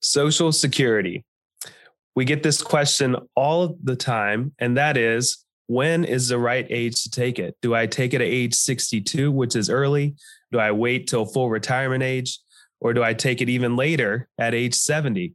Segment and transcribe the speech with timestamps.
[0.00, 1.24] Social Security.
[2.16, 7.04] We get this question all the time, and that is when is the right age
[7.04, 7.56] to take it?
[7.62, 10.16] Do I take it at age 62, which is early?
[10.50, 12.40] Do I wait till full retirement age?
[12.80, 15.34] Or do I take it even later at age 70?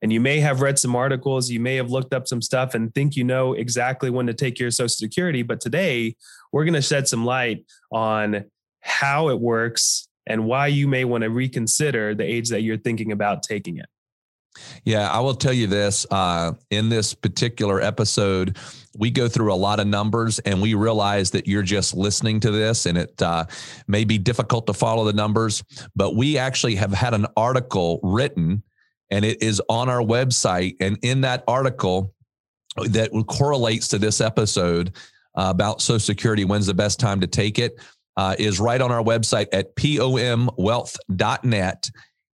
[0.00, 2.94] And you may have read some articles, you may have looked up some stuff and
[2.94, 5.42] think you know exactly when to take your Social Security.
[5.42, 6.16] But today,
[6.52, 8.44] we're going to shed some light on
[8.80, 13.12] how it works and why you may want to reconsider the age that you're thinking
[13.12, 13.86] about taking it.
[14.84, 16.06] Yeah, I will tell you this.
[16.10, 18.56] Uh, in this particular episode,
[18.96, 22.50] we go through a lot of numbers and we realize that you're just listening to
[22.50, 23.44] this and it uh,
[23.88, 25.62] may be difficult to follow the numbers,
[25.96, 28.62] but we actually have had an article written
[29.10, 30.76] and it is on our website.
[30.80, 32.14] And in that article
[32.76, 34.96] that correlates to this episode
[35.36, 37.80] uh, about Social Security, when's the best time to take it,
[38.16, 41.90] uh, is right on our website at pomwealth.net.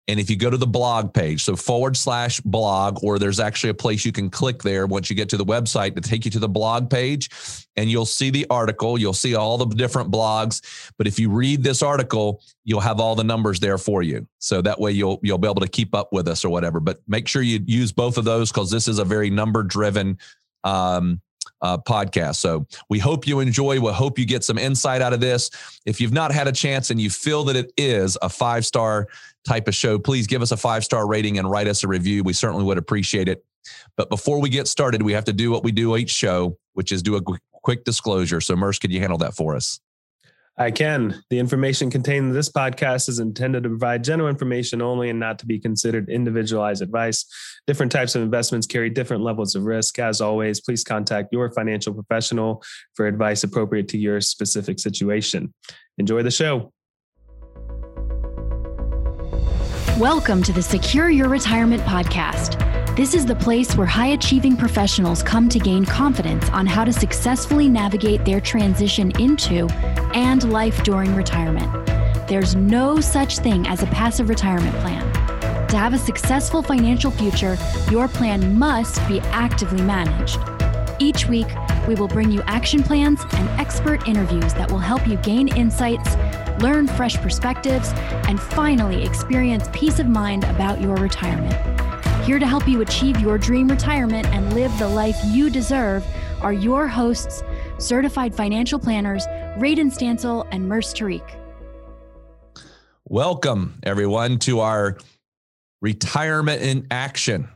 [0.08, 3.70] And if you go to the blog page, so forward slash blog, or there's actually
[3.70, 6.30] a place you can click there once you get to the website to take you
[6.30, 7.28] to the blog page,
[7.76, 8.98] and you'll see the article.
[8.98, 10.90] You'll see all the different blogs.
[10.96, 14.26] But if you read this article, you'll have all the numbers there for you.
[14.38, 16.80] So that way you'll you'll be able to keep up with us or whatever.
[16.80, 20.18] But make sure you use both of those because this is a very number driven
[20.64, 21.20] um,
[21.60, 22.36] uh, podcast.
[22.36, 23.80] So we hope you enjoy.
[23.80, 25.50] We hope you get some insight out of this.
[25.86, 29.08] If you've not had a chance and you feel that it is a five star
[29.48, 32.22] type of show, please give us a five star rating and write us a review.
[32.22, 33.44] We certainly would appreciate it.
[33.96, 36.92] But before we get started, we have to do what we do each show, which
[36.92, 37.22] is do a
[37.62, 38.40] quick disclosure.
[38.40, 39.80] So, Murs, could you handle that for us?
[40.60, 41.22] I can.
[41.30, 45.38] The information contained in this podcast is intended to provide general information only and not
[45.38, 47.24] to be considered individualized advice.
[47.68, 50.00] Different types of investments carry different levels of risk.
[50.00, 52.60] As always, please contact your financial professional
[52.94, 55.54] for advice appropriate to your specific situation.
[55.96, 56.72] Enjoy the show.
[59.98, 62.56] Welcome to the Secure Your Retirement Podcast.
[62.94, 66.92] This is the place where high achieving professionals come to gain confidence on how to
[66.92, 69.66] successfully navigate their transition into
[70.14, 71.68] and life during retirement.
[72.28, 75.66] There's no such thing as a passive retirement plan.
[75.66, 77.58] To have a successful financial future,
[77.90, 80.38] your plan must be actively managed.
[81.00, 81.48] Each week,
[81.88, 86.14] we will bring you action plans and expert interviews that will help you gain insights,
[86.62, 87.92] learn fresh perspectives,
[88.28, 91.54] and finally experience peace of mind about your retirement.
[92.24, 96.04] Here to help you achieve your dream retirement and live the life you deserve
[96.42, 97.42] are your hosts,
[97.78, 99.26] certified financial planners,
[99.58, 101.22] Radon Stancil and Murs Tariq.
[103.06, 104.98] Welcome, everyone, to our
[105.80, 107.48] retirement in action.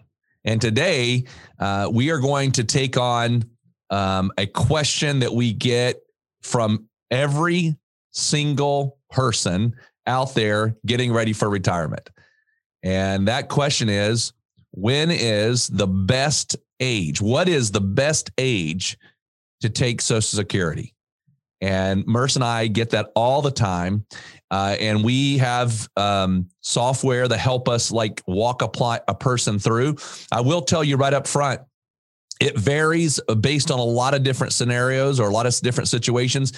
[0.44, 1.24] And today,
[1.58, 3.44] uh, we are going to take on
[3.90, 6.00] um, a question that we get
[6.40, 7.76] from every
[8.12, 9.74] single person
[10.06, 12.08] out there getting ready for retirement.
[12.82, 14.32] And that question is
[14.72, 17.20] when is the best age?
[17.20, 18.98] What is the best age
[19.60, 20.94] to take Social Security?
[21.60, 24.04] And Murs and I get that all the time.
[24.50, 29.96] Uh, and we have um, software that help us like walk a person through.
[30.32, 31.60] I will tell you right up front,
[32.40, 36.52] it varies based on a lot of different scenarios or a lot of different situations.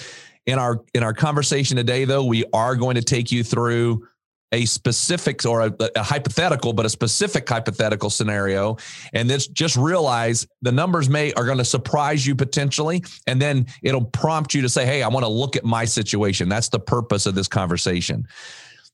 [0.45, 4.07] In our in our conversation today, though, we are going to take you through
[4.51, 8.77] a specific or a, a, hypothetical, but a specific hypothetical scenario.
[9.11, 13.03] And this just realize the numbers may are going to surprise you potentially.
[13.27, 16.47] And then it'll prompt you to say, Hey, I want to look at my situation.
[16.47, 18.27] That's the purpose of this conversation.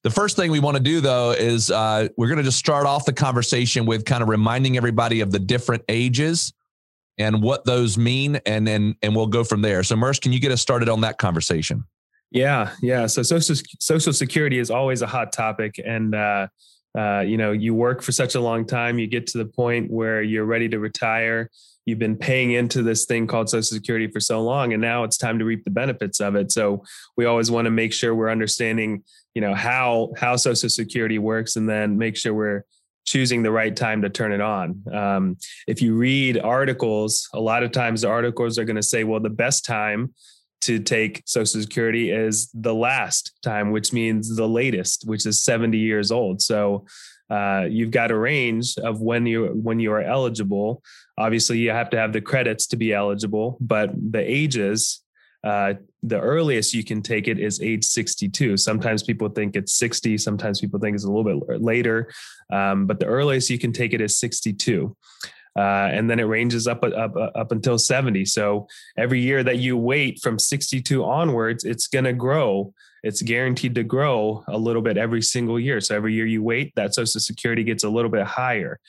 [0.03, 2.88] The first thing we want to do though is uh, we're going to just start
[2.88, 6.53] off the conversation with kind of reminding everybody of the different ages
[7.21, 8.37] and what those mean.
[8.45, 9.83] And then, and we'll go from there.
[9.83, 11.85] So Murs, can you get us started on that conversation?
[12.31, 13.07] Yeah, yeah.
[13.07, 16.47] So social social security is always a hot topic, and uh,
[16.97, 19.91] uh, you know, you work for such a long time, you get to the point
[19.91, 21.49] where you're ready to retire.
[21.85, 25.17] You've been paying into this thing called Social Security for so long, and now it's
[25.17, 26.51] time to reap the benefits of it.
[26.51, 26.83] So
[27.17, 29.03] we always want to make sure we're understanding,
[29.33, 32.63] you know, how how Social Security works, and then make sure we're
[33.06, 34.83] choosing the right time to turn it on.
[34.94, 35.38] Um,
[35.68, 39.19] if you read articles, a lot of times the articles are going to say, well,
[39.19, 40.13] the best time
[40.62, 45.77] to take Social Security is the last time, which means the latest, which is 70
[45.77, 46.42] years old.
[46.42, 46.86] So
[47.30, 50.83] uh, you've got a range of when you when you are eligible.
[51.18, 55.01] Obviously, you have to have the credits to be eligible, but the ages.
[55.43, 55.73] Uh,
[56.03, 58.57] the earliest you can take it is age 62.
[58.57, 60.17] Sometimes people think it's 60.
[60.17, 62.11] Sometimes people think it's a little bit later,
[62.51, 64.95] um, but the earliest you can take it is 62
[65.57, 68.25] uh, and then it ranges up, up up until 70.
[68.25, 68.67] So
[68.97, 72.73] every year that you wait from 62 onwards, it's going to grow
[73.03, 75.81] it's guaranteed to grow a little bit every single year.
[75.81, 78.79] So every year you wait, that Social Security gets a little bit higher.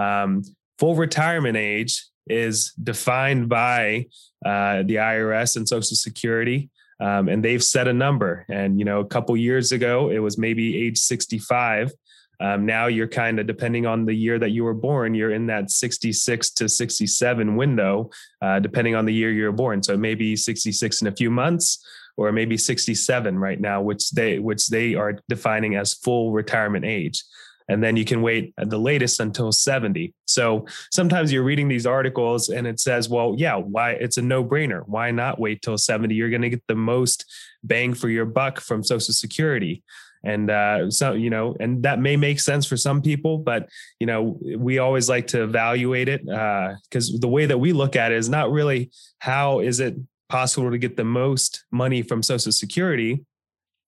[0.00, 0.42] Um,
[0.78, 4.06] full retirement age is defined by
[4.44, 6.70] uh, the IRS and Social Security.
[7.00, 8.44] Um, and they've set a number.
[8.48, 11.92] And you know, a couple years ago, it was maybe age 65.
[12.40, 15.46] Um, now you're kind of depending on the year that you were born, you're in
[15.46, 18.10] that 66 to 67 window,
[18.42, 19.82] uh, depending on the year you were born.
[19.82, 21.84] So maybe 66 in a few months,
[22.16, 27.22] or maybe 67 right now, which they which they are defining as full retirement age
[27.68, 31.86] and then you can wait at the latest until 70 so sometimes you're reading these
[31.86, 34.82] articles and it says well yeah why it's a no-brainer.
[34.86, 37.24] Why not wait till 70 you're going to get the most
[37.62, 39.82] bang for your buck from social security.
[40.24, 43.68] And uh, so you know and that may make sense for some people but
[44.00, 47.94] you know we always like to evaluate it because uh, the way that we look
[47.94, 49.94] at it is not really how is it
[50.28, 53.24] possible to get the most money from social security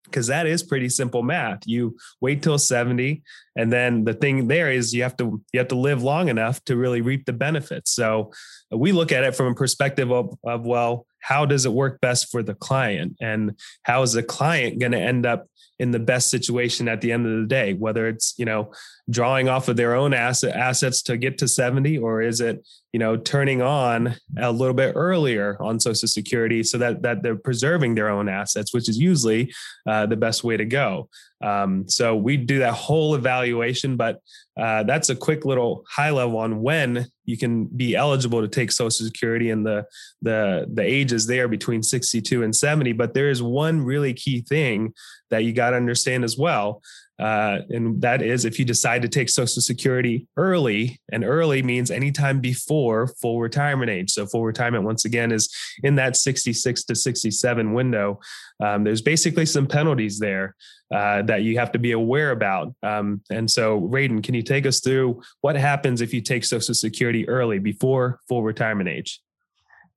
[0.05, 1.61] because that is pretty simple math.
[1.67, 3.23] You wait till 70
[3.56, 6.62] and then the thing there is you have to you have to live long enough
[6.64, 7.93] to really reap the benefits.
[7.93, 8.32] So
[8.73, 12.00] uh, we look at it from a perspective of, of well, how does it work
[12.00, 13.17] best for the client?
[13.20, 15.46] And how is the client going to end up
[15.78, 17.72] in the best situation at the end of the day?
[17.75, 18.72] Whether it's you know
[19.11, 22.99] drawing off of their own asset assets to get to 70 or is it you
[22.99, 27.94] know turning on a little bit earlier on social security so that that they're preserving
[27.94, 29.52] their own assets which is usually
[29.88, 31.08] uh, the best way to go
[31.43, 34.21] um, so we do that whole evaluation but
[34.61, 38.73] uh, that's a quick little high level on when you can be eligible to take
[38.73, 39.85] social security and the
[40.23, 44.93] the the ages there between 62 and 70 but there is one really key thing
[45.31, 46.83] that you got to understand as well.
[47.20, 51.90] Uh, and that is if you decide to take Social Security early, and early means
[51.90, 54.11] anytime before full retirement age.
[54.11, 58.20] So, full retirement, once again, is in that 66 to 67 window.
[58.62, 60.55] Um, there's basically some penalties there
[60.94, 62.75] uh, that you have to be aware about.
[62.82, 66.75] Um, and so, Radon, can you take us through what happens if you take Social
[66.75, 69.20] Security early before full retirement age?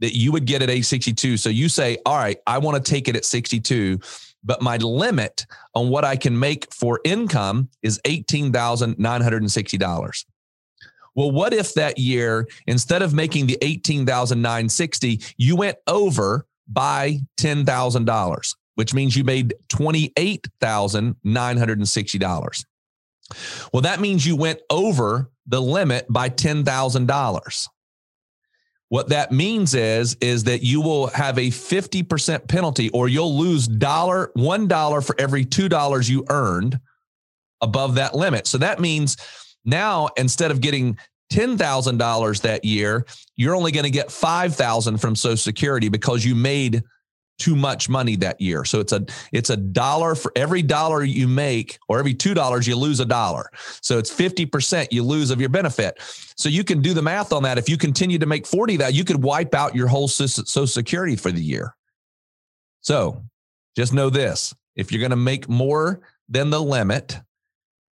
[0.00, 1.38] that you would get at age 62.
[1.38, 4.00] So you say, all right, I want to take it at 62,
[4.44, 10.24] but my limit on what I can make for income is $18,960.
[11.14, 18.54] Well, what if that year, instead of making the 18,960, you went over by $10,000?
[18.74, 22.64] Which means you made $28,960.
[23.72, 27.68] Well, that means you went over the limit by $10,000.
[28.88, 33.66] What that means is is that you will have a 50% penalty or you'll lose
[33.66, 36.78] dollar $1 for every $2 you earned
[37.62, 38.46] above that limit.
[38.46, 39.16] So that means
[39.64, 40.98] now instead of getting
[41.32, 46.82] $10,000 that year, you're only going to get 5,000 from Social Security because you made
[47.38, 48.64] too much money that year.
[48.64, 52.66] So it's a it's a dollar for every dollar you make or every two dollars
[52.66, 53.50] you lose a dollar.
[53.80, 55.98] So it's 50% you lose of your benefit.
[56.36, 57.58] So you can do the math on that.
[57.58, 61.16] If you continue to make 40 that you could wipe out your whole social security
[61.16, 61.74] for the year.
[62.80, 63.22] So
[63.76, 64.54] just know this.
[64.76, 67.18] If you're going to make more than the limit,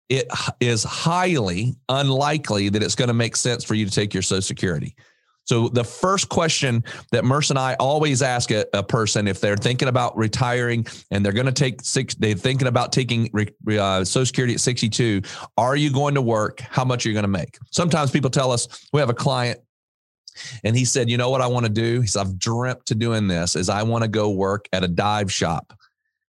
[0.10, 0.28] it
[0.60, 4.42] is highly unlikely that it's going to make sense for you to take your social
[4.42, 4.96] security.
[5.50, 9.58] So the first question that Murs and I always ask a, a person if they're
[9.58, 13.32] thinking about retiring and they're going to take six, they're thinking about taking
[13.68, 15.24] uh, Social Security at 62.
[15.58, 16.60] Are you going to work?
[16.60, 17.58] How much are you going to make?
[17.72, 19.60] Sometimes people tell us we have a client
[20.64, 22.02] and he said, you know what I want to do?
[22.02, 24.88] He said, I've dreamt to doing this is I want to go work at a
[24.88, 25.74] dive shop.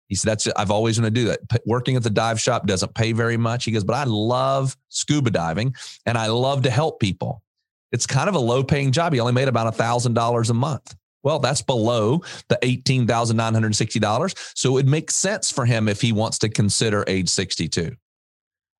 [0.06, 1.40] He said, that's, I've always want to do that.
[1.66, 3.64] Working at the dive shop doesn't pay very much.
[3.64, 5.74] He goes, but I love scuba diving
[6.06, 7.42] and I love to help people.
[7.92, 9.12] It's kind of a low paying job.
[9.12, 10.94] He only made about a thousand dollars a month.
[11.22, 14.52] Well, that's below the $18,960.
[14.54, 17.94] So it makes sense for him if he wants to consider age 62.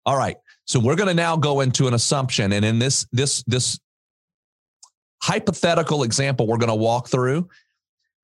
[0.06, 0.36] All right.
[0.66, 2.52] So we're going to now go into an assumption.
[2.52, 3.78] And in this, this, this
[5.22, 7.48] hypothetical example we're going to walk through,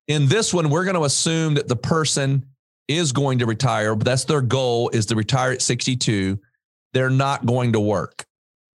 [0.07, 2.45] in this one, we're going to assume that the person
[2.87, 6.39] is going to retire, that's their goal is to retire at 62.
[6.93, 8.24] They're not going to work.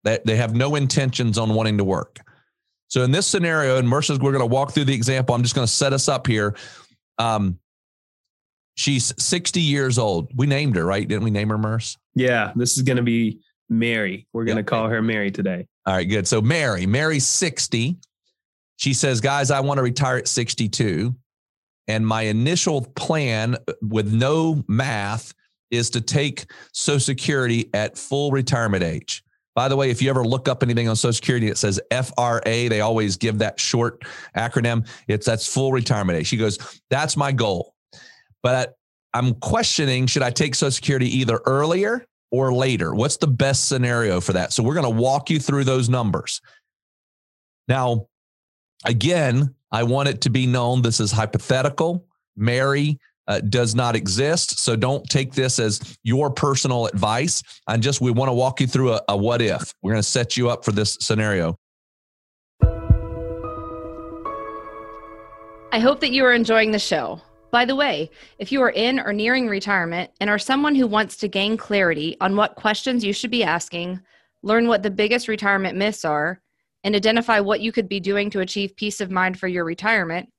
[0.08, 2.22] They, they have no intentions on wanting to work.
[2.88, 5.36] So in this scenario, and Mercer's, we're going to walk through the example.
[5.36, 6.56] I'm just going to set us up here.
[7.18, 7.60] Um,
[8.76, 10.32] she's 60 years old.
[10.34, 11.06] We named her, right?
[11.06, 11.98] Didn't we name her Murs?
[12.16, 14.26] Yeah, this is going to be Mary.
[14.32, 15.68] We're going to call her Mary today.
[15.86, 16.26] All right, good.
[16.26, 17.98] So Mary, Mary's 60.
[18.78, 21.14] She says, guys, I want to retire at 62.
[21.90, 25.34] And my initial plan with no math
[25.70, 29.22] is to take Social Security at full retirement age.
[29.58, 32.42] By the way, if you ever look up anything on Social Security, it says FRA.
[32.70, 34.04] They always give that short
[34.36, 34.88] acronym.
[35.08, 36.28] It's that's full retirement age.
[36.28, 36.60] She goes,
[36.92, 37.74] That's my goal.
[38.44, 38.78] But
[39.16, 42.94] I'm questioning should I take Social Security either earlier or later?
[42.94, 44.54] What's the best scenario for that?
[44.54, 46.40] So we're going to walk you through those numbers.
[47.68, 48.10] Now,
[48.86, 52.06] again, I want it to be known this is hypothetical.
[52.36, 54.60] Mary uh, does not exist.
[54.60, 57.44] So don't take this as your personal advice.
[57.68, 59.74] And just we want to walk you through a, a what if.
[59.82, 61.56] We're going to set you up for this scenario.
[65.72, 67.22] I hope that you are enjoying the show.
[67.52, 71.18] By the way, if you are in or nearing retirement and are someone who wants
[71.18, 74.02] to gain clarity on what questions you should be asking,
[74.44, 76.42] learn what the biggest retirement myths are,
[76.84, 80.30] and identify what you could be doing to achieve peace of mind for your retirement,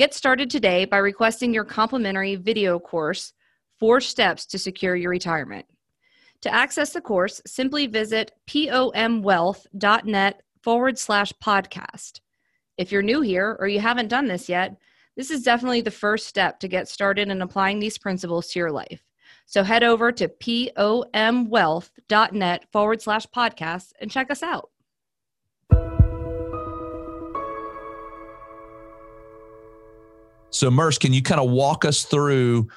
[0.00, 3.34] Get started today by requesting your complimentary video course,
[3.78, 5.66] Four Steps to Secure Your Retirement.
[6.40, 12.20] To access the course, simply visit pomwealth.net forward slash podcast.
[12.78, 14.78] If you're new here or you haven't done this yet,
[15.18, 18.72] this is definitely the first step to get started in applying these principles to your
[18.72, 19.04] life.
[19.44, 24.70] So head over to pomwealth.net forward slash podcast and check us out.
[30.50, 32.68] So, Murs, can you kind of walk us through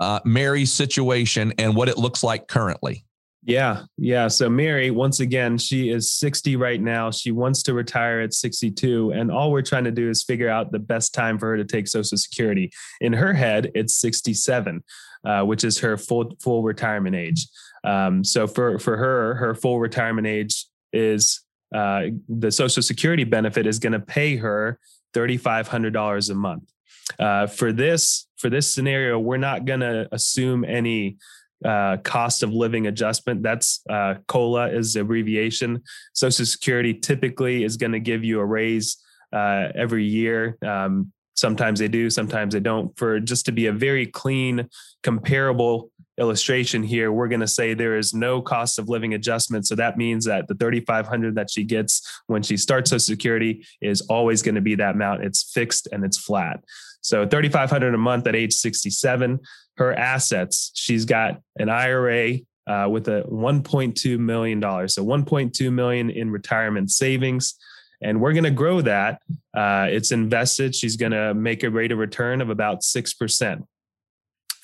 [0.00, 3.04] uh, Mary's situation and what it looks like currently?
[3.46, 4.28] Yeah, yeah.
[4.28, 7.10] So Mary, once again, she is 60 right now.
[7.10, 9.12] She wants to retire at 62.
[9.12, 11.64] And all we're trying to do is figure out the best time for her to
[11.64, 12.72] take Social Security.
[13.02, 14.82] In her head, it's 67,
[15.26, 17.46] uh, which is her full full retirement age.
[17.84, 20.64] Um, so for for her, her full retirement age
[20.94, 21.42] is
[21.74, 24.78] uh, the Social Security benefit is going to pay her
[25.12, 26.72] $3,500 a month.
[27.18, 31.16] Uh, for this for this scenario, we're not going to assume any
[31.64, 33.42] uh, cost of living adjustment.
[33.42, 35.82] That's uh, COLA is abbreviation.
[36.12, 38.98] Social Security typically is going to give you a raise
[39.32, 40.58] uh, every year.
[40.64, 42.96] Um, sometimes they do, sometimes they don't.
[42.98, 44.68] For just to be a very clean,
[45.02, 49.66] comparable illustration here, we're going to say there is no cost of living adjustment.
[49.66, 54.02] So that means that the 3500 that she gets when she starts Social Security is
[54.02, 55.24] always going to be that amount.
[55.24, 56.62] It's fixed and it's flat.
[57.00, 59.40] So 3500 a month at age 67.
[59.76, 64.94] Her assets, she's got an IRA uh, with a 1.2 million dollars.
[64.94, 67.54] So 1.2 million in retirement savings.
[68.02, 69.20] And we're going to grow that.
[69.54, 70.74] Uh, it's invested.
[70.74, 73.66] She's going to make a rate of return of about 6%.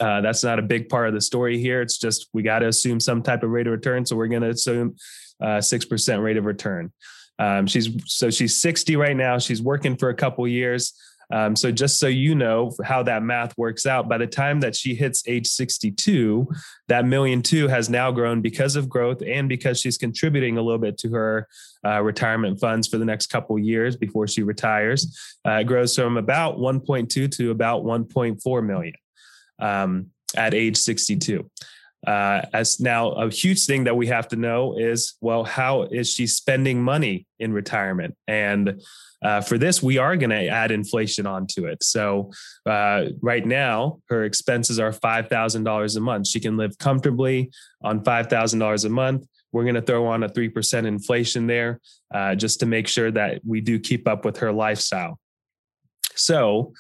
[0.00, 1.82] Uh, that's not a big part of the story here.
[1.82, 4.06] It's just we got to assume some type of rate of return.
[4.06, 4.96] So we're going to assume
[5.40, 6.90] uh, six percent rate of return.
[7.38, 9.38] Um, she's so she's 60 right now.
[9.38, 10.92] She's working for a couple years.
[11.32, 14.74] Um, so just so you know how that math works out, by the time that
[14.74, 16.48] she hits age 62,
[16.88, 20.80] that million two has now grown because of growth and because she's contributing a little
[20.80, 21.46] bit to her
[21.86, 25.16] uh, retirement funds for the next couple years before she retires.
[25.46, 28.94] Uh, it grows from about 1.2 to about 1.4 million
[29.60, 31.48] um, at age 62.
[32.06, 36.10] Uh, as now, a huge thing that we have to know is well, how is
[36.10, 38.16] she spending money in retirement?
[38.26, 38.80] And
[39.22, 41.82] uh, for this, we are going to add inflation onto it.
[41.84, 42.30] So,
[42.64, 46.26] uh, right now, her expenses are $5,000 a month.
[46.26, 47.50] She can live comfortably
[47.82, 49.26] on $5,000 a month.
[49.52, 51.80] we're going to throw on a 3% inflation there
[52.14, 55.18] uh, just to make sure that we do keep up with her lifestyle.
[56.14, 56.72] So,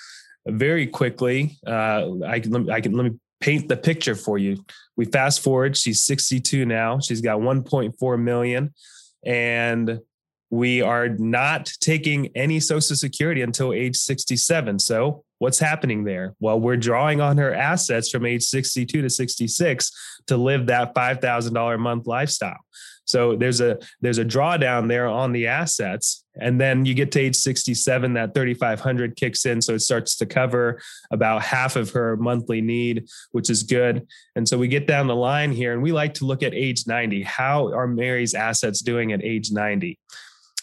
[0.46, 4.64] very quickly, uh, I, can, I can let me paint the picture for you.
[4.96, 7.00] We fast forward, she's 62 now.
[7.00, 8.74] She's got 1.4 million
[9.24, 10.00] and
[10.50, 14.80] we are not taking any social security until age 67.
[14.80, 16.34] So, what's happening there?
[16.40, 21.74] Well, we're drawing on her assets from age 62 to 66 to live that $5,000
[21.74, 22.58] a month lifestyle.
[23.10, 27.20] So there's a there's a drawdown there on the assets, and then you get to
[27.20, 32.16] age 67, that 3,500 kicks in, so it starts to cover about half of her
[32.16, 34.06] monthly need, which is good.
[34.36, 36.86] And so we get down the line here, and we like to look at age
[36.86, 37.22] 90.
[37.22, 39.98] How are Mary's assets doing at age 90?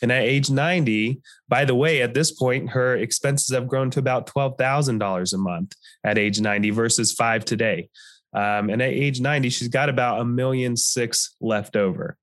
[0.02, 4.00] And at age 90, by the way, at this point, her expenses have grown to
[4.00, 5.74] about $12,000 a month
[6.04, 7.90] at age 90 versus five today.
[8.34, 12.18] Um, and at age 90, she's got about a million six left over.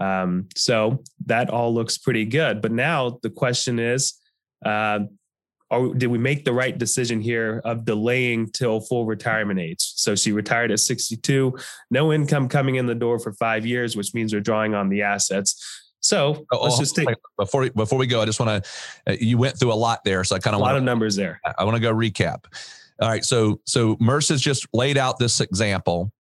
[0.00, 2.62] Um, so that all looks pretty good.
[2.62, 4.14] But now the question is,
[4.64, 5.00] uh,
[5.70, 9.80] are, did we make the right decision here of delaying till full retirement age?
[9.80, 11.56] So she retired at 62,
[11.90, 15.02] no income coming in the door for five years, which means we're drawing on the
[15.02, 15.84] assets.
[16.00, 18.22] So oh, let's oh, just take before we, before we go.
[18.22, 18.70] I just want to.
[19.12, 20.84] Uh, you went through a lot there, so I kind of a lot wanna, of
[20.84, 21.40] numbers there.
[21.44, 22.44] I, I want to go recap.
[23.00, 26.12] All right, so so Murs has just laid out this example,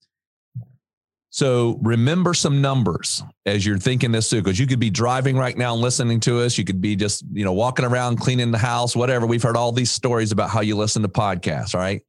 [1.38, 5.56] so remember some numbers as you're thinking this through, because you could be driving right
[5.56, 6.58] now and listening to us.
[6.58, 9.28] You could be just, you know, walking around, cleaning the house, whatever.
[9.28, 12.02] We've heard all these stories about how you listen to podcasts, right?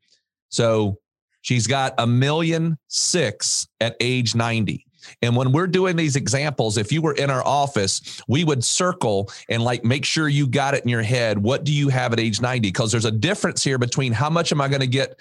[0.48, 0.96] So
[1.42, 4.86] she's got a million six at age 90.
[5.20, 9.30] And when we're doing these examples, if you were in our office, we would circle
[9.50, 11.36] and like make sure you got it in your head.
[11.36, 12.66] What do you have at age 90?
[12.66, 15.20] Because there's a difference here between how much am I going to get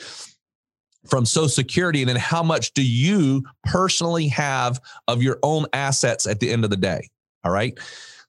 [1.10, 6.28] from Social Security, and then how much do you personally have of your own assets
[6.28, 7.10] at the end of the day?
[7.44, 7.78] All right.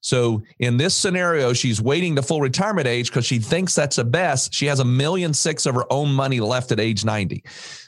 [0.01, 4.05] So in this scenario, she's waiting to full retirement age because she thinks that's the
[4.05, 4.55] best.
[4.55, 7.43] She has a million six of her own money left at age 90.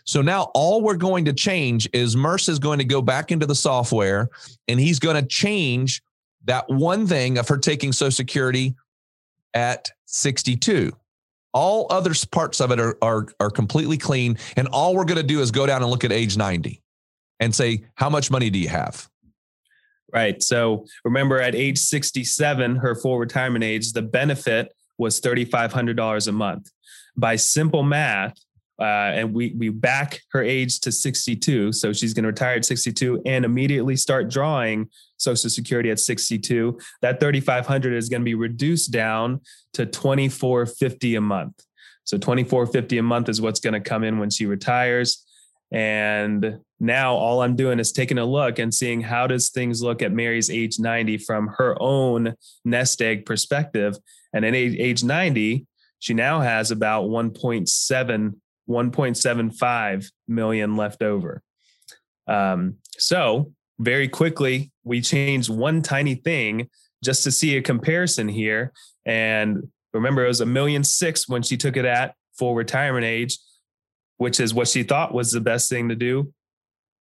[0.04, 3.46] So now all we're going to change is Murs is going to go back into
[3.46, 4.28] the software
[4.66, 6.02] and he's going to change
[6.44, 8.74] that one thing of her taking Social Security
[9.54, 10.92] at 62.
[11.52, 14.38] All other parts of it are, are, are completely clean.
[14.56, 16.80] And all we're going to do is go down and look at age 90
[17.40, 19.08] and say, how much money do you have?
[20.12, 20.42] Right.
[20.42, 26.70] So remember at age 67, her full retirement age, the benefit was $3,500 a month.
[27.16, 28.38] By simple math,
[28.80, 32.64] uh, and we we back her age to 62, so she's going to retire at
[32.64, 34.88] 62 and immediately start drawing
[35.18, 36.78] Social Security at 62.
[37.02, 39.40] That 3,500 is going to be reduced down
[39.74, 41.62] to 2450 a month.
[42.04, 45.26] So 2450 a month is what's going to come in when she retires.
[45.70, 50.02] And now all I'm doing is taking a look and seeing how does things look
[50.02, 53.96] at Mary's age 90 from her own nest egg perspective.
[54.32, 55.66] And at age 90,
[56.00, 58.34] she now has about 1.7
[58.70, 61.42] 1.75 million left over.
[62.26, 66.70] Um, so very quickly, we changed one tiny thing
[67.02, 68.72] just to see a comparison here.
[69.04, 73.38] And remember, it was a million six when she took it at full retirement age,
[74.18, 76.32] which is what she thought was the best thing to do.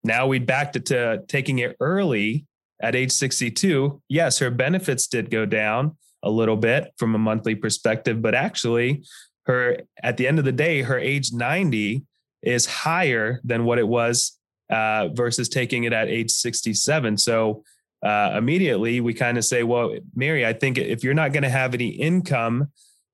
[0.03, 2.45] Now we backed it to taking it early
[2.81, 4.01] at age 62.
[4.07, 9.03] Yes, her benefits did go down a little bit from a monthly perspective, but actually,
[9.49, 12.03] her at the end of the day, her age 90
[12.43, 14.37] is higher than what it was
[14.69, 17.17] uh, versus taking it at age 67.
[17.17, 17.63] So
[18.05, 21.49] uh, immediately we kind of say, well, Mary, I think if you're not going to
[21.49, 22.71] have any income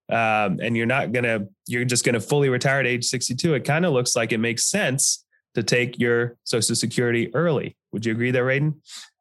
[0.10, 3.54] um, and you're not going to, you're just going to fully retire at age 62,
[3.54, 7.78] it kind of looks like it makes sense to take your Social Security early.
[7.94, 8.76] Would you agree there, Radon?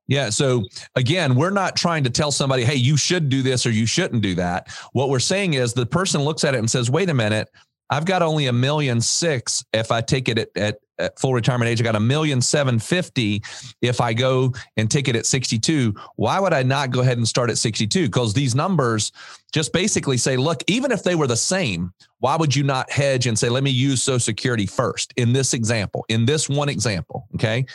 [0.07, 0.31] Yeah.
[0.31, 0.65] So
[0.97, 4.23] again, we're not trying to tell somebody, hey, you should do this or you shouldn't
[4.23, 4.69] do that.
[4.93, 7.49] What we're saying is the person looks at it and says, wait a minute,
[7.91, 11.69] I've got only a million six if I take it at, at, at, full retirement
[11.69, 11.81] age.
[11.81, 13.43] I got a million seven fifty
[13.83, 15.95] if I go and take it at 62.
[16.17, 18.07] Why would I not go ahead and start at 62?
[18.07, 19.13] Because these numbers
[19.53, 23.27] just basically say, look, even if they were the same, why would you not hedge
[23.27, 27.29] and say, let me use Social Security first in this example, in this one example?
[27.35, 27.67] Okay.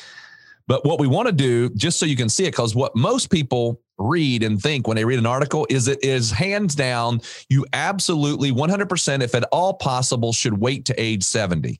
[0.70, 3.32] But what we want to do, just so you can see it, because what most
[3.32, 7.66] people read and think when they read an article is it is hands down, you
[7.74, 11.80] absolutely 100%, if at all possible, should wait to age 70.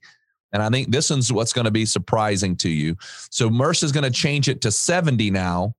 [0.54, 2.96] And I think this is what's going to be surprising to you.
[3.30, 5.76] So Murs is going to change it to 70 now.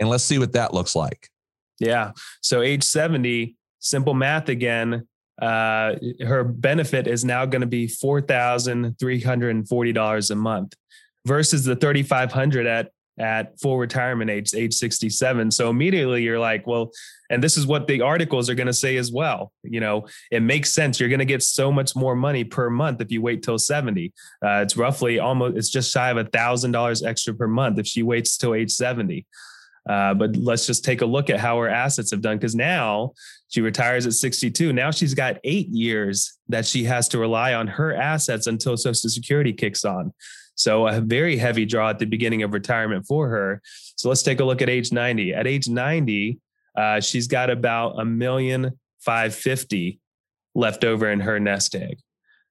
[0.00, 1.30] And let's see what that looks like.
[1.78, 2.10] Yeah.
[2.40, 5.06] So age 70, simple math again.
[5.40, 5.94] Uh,
[6.26, 10.74] her benefit is now going to be $4,340 a month
[11.28, 15.50] versus the 3,500 at at full retirement age, age 67.
[15.50, 16.92] So immediately you're like, well,
[17.30, 19.52] and this is what the articles are going to say as well.
[19.64, 21.00] You know, it makes sense.
[21.00, 24.12] You're going to get so much more money per month if you wait till 70.
[24.40, 27.86] Uh, it's roughly almost, it's just shy of a thousand dollars extra per month if
[27.86, 29.26] she waits till age 70.
[29.88, 33.12] Uh, but let's just take a look at how her assets have done because now
[33.48, 34.72] she retires at 62.
[34.72, 39.08] Now she's got eight years that she has to rely on her assets until Social
[39.08, 40.12] Security kicks on.
[40.58, 43.62] So a very heavy draw at the beginning of retirement for her.
[43.96, 45.32] So let's take a look at age 90.
[45.32, 46.40] At age 90,
[46.76, 50.00] uh, she's got about a million five fifty
[50.54, 51.98] left over in her nest egg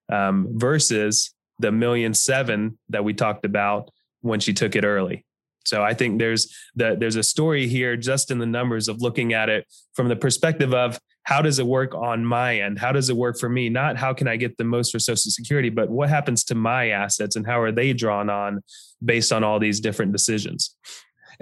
[0.09, 3.91] um, versus the million seven that we talked about
[4.21, 5.25] when she took it early.
[5.65, 9.33] So I think there's the, there's a story here just in the numbers of looking
[9.33, 12.79] at it from the perspective of how does it work on my end?
[12.79, 13.67] How does it work for me?
[13.67, 16.91] Not how can I get the most for Social Security, but what happens to my
[16.91, 18.61] assets and how are they drawn on
[19.03, 20.73] based on all these different decisions?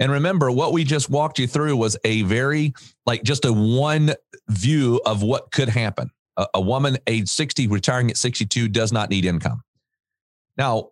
[0.00, 2.74] And remember, what we just walked you through was a very,
[3.06, 4.12] like, just a one
[4.48, 6.10] view of what could happen.
[6.36, 9.62] A, a woman age 60 retiring at 62 does not need income.
[10.58, 10.88] Now,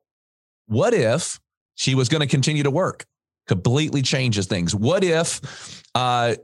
[0.67, 1.41] what if
[1.75, 3.07] she was going to continue to work?
[3.49, 4.73] Completely changes things.
[4.73, 6.37] What if uh,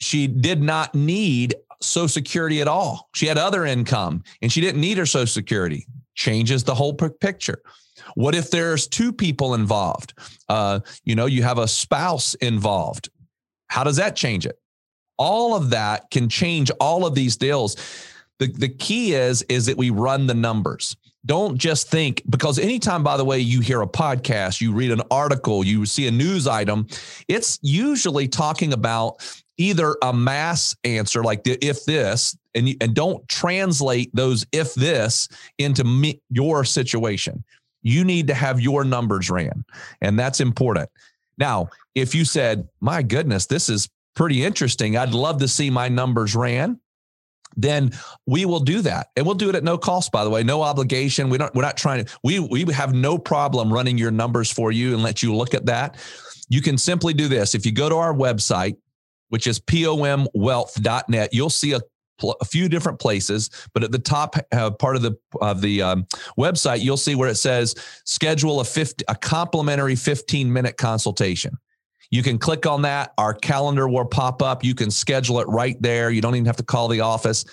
[0.00, 3.08] she did not need Social Security at all.
[3.14, 5.86] She had other income and she didn't need her Social Security.
[6.14, 7.62] Changes the whole picture.
[8.14, 10.14] What if there's two people involved?
[10.48, 13.10] Uh, you know, you have a spouse involved.
[13.68, 14.58] How does that change it?
[15.18, 17.76] All of that can change all of these deals.
[18.38, 20.96] The, the key is is that we run the numbers.
[21.26, 25.02] Don't just think because anytime, by the way, you hear a podcast, you read an
[25.10, 26.86] article, you see a news item,
[27.26, 29.16] it's usually talking about
[29.58, 34.74] either a mass answer like the if this and you, and don't translate those if
[34.74, 37.44] this into me, your situation.
[37.82, 39.64] You need to have your numbers ran
[40.00, 40.88] and that's important.
[41.36, 44.96] Now if you said my goodness this is pretty interesting.
[44.96, 46.80] I'd love to see my numbers ran
[47.56, 47.90] then
[48.26, 50.42] we will do that and we'll do it at no cost by the way.
[50.44, 51.28] No obligation.
[51.28, 54.70] We don't we're not trying to we we have no problem running your numbers for
[54.70, 55.96] you and let you look at that.
[56.48, 57.54] You can simply do this.
[57.54, 58.76] If you go to our website
[59.28, 61.32] which is pomwealth.net.
[61.32, 61.80] You'll see a
[62.40, 66.06] a few different places, but at the top uh, part of the of the um,
[66.36, 71.56] website, you'll see where it says schedule a 50, a complimentary 15 minute consultation.
[72.10, 73.12] You can click on that.
[73.18, 74.64] Our calendar will pop up.
[74.64, 76.10] You can schedule it right there.
[76.10, 77.44] You don't even have to call the office.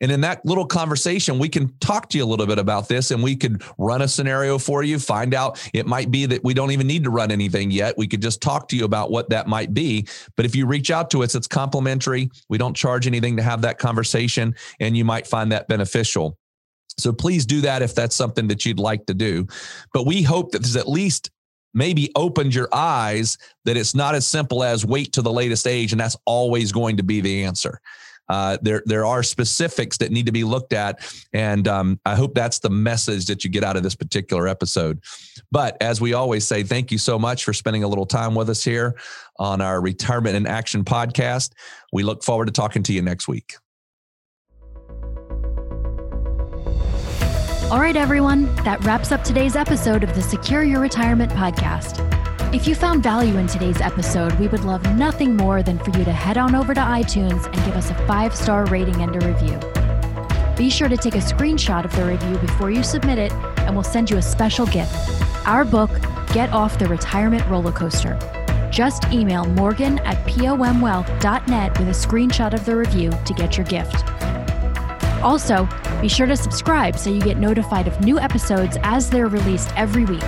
[0.00, 3.10] And in that little conversation, we can talk to you a little bit about this
[3.10, 6.54] and we could run a scenario for you, find out it might be that we
[6.54, 7.98] don't even need to run anything yet.
[7.98, 10.06] We could just talk to you about what that might be.
[10.36, 12.30] But if you reach out to us, it's complimentary.
[12.48, 16.38] We don't charge anything to have that conversation, and you might find that beneficial.
[16.98, 19.46] So please do that if that's something that you'd like to do.
[19.92, 21.30] But we hope that there's at least
[21.72, 25.92] maybe opened your eyes that it's not as simple as wait to the latest age
[25.92, 27.80] and that's always going to be the answer
[28.30, 32.32] uh, there there are specifics that need to be looked at, and um, I hope
[32.32, 35.02] that's the message that you get out of this particular episode.
[35.50, 38.48] But as we always say, thank you so much for spending a little time with
[38.48, 38.96] us here
[39.40, 41.50] on our Retirement in Action podcast.
[41.92, 43.54] We look forward to talking to you next week.
[47.70, 52.09] All right, everyone, that wraps up today's episode of the Secure Your Retirement podcast.
[52.52, 56.04] If you found value in today's episode, we would love nothing more than for you
[56.04, 59.24] to head on over to iTunes and give us a five star rating and a
[59.24, 59.56] review.
[60.56, 63.84] Be sure to take a screenshot of the review before you submit it, and we'll
[63.84, 64.92] send you a special gift
[65.46, 65.90] our book,
[66.32, 68.18] Get Off the Retirement Roller Coaster.
[68.72, 74.04] Just email morgan at pomwealth.net with a screenshot of the review to get your gift.
[75.22, 75.68] Also,
[76.00, 80.04] be sure to subscribe so you get notified of new episodes as they're released every
[80.04, 80.24] week.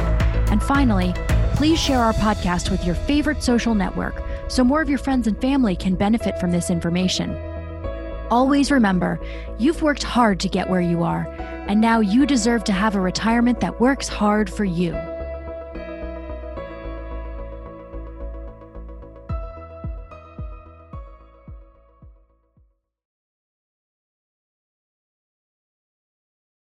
[0.52, 1.14] And finally,
[1.62, 5.40] Please share our podcast with your favorite social network so more of your friends and
[5.40, 7.36] family can benefit from this information.
[8.32, 9.20] Always remember,
[9.58, 11.24] you've worked hard to get where you are,
[11.68, 14.90] and now you deserve to have a retirement that works hard for you.